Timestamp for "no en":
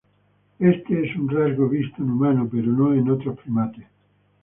2.71-3.07